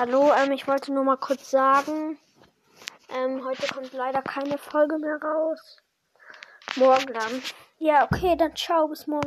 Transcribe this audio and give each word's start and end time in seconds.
Hallo, 0.00 0.32
ähm, 0.32 0.50
ich 0.52 0.66
wollte 0.66 0.94
nur 0.94 1.04
mal 1.04 1.18
kurz 1.18 1.50
sagen, 1.50 2.16
ähm, 3.14 3.44
heute 3.44 3.66
kommt 3.66 3.92
leider 3.92 4.22
keine 4.22 4.56
Folge 4.56 4.96
mehr 4.96 5.20
raus. 5.22 5.76
Morgen 6.76 7.12
dann. 7.12 7.42
Ja, 7.76 8.06
okay, 8.06 8.34
dann 8.34 8.56
ciao, 8.56 8.88
bis 8.88 9.06
morgen. 9.06 9.18